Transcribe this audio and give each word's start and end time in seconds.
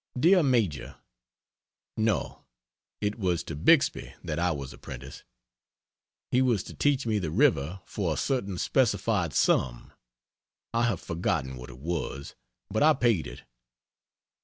DEAR 0.19 0.41
MAJOR, 0.41 0.95
No: 1.95 2.43
it 3.01 3.19
was 3.19 3.43
to 3.43 3.55
Bixby 3.55 4.15
that 4.23 4.39
I 4.39 4.49
was 4.49 4.73
apprenticed. 4.73 5.23
He 6.31 6.41
was 6.41 6.63
to 6.63 6.73
teach 6.73 7.05
me 7.05 7.19
the 7.19 7.29
river 7.29 7.81
for 7.85 8.15
a 8.15 8.17
certain 8.17 8.57
specified 8.57 9.31
sum. 9.31 9.91
I 10.73 10.85
have 10.85 11.01
forgotten 11.01 11.55
what 11.55 11.69
it 11.69 11.77
was, 11.77 12.33
but 12.71 12.81
I 12.81 12.95
paid 12.95 13.27
it. 13.27 13.43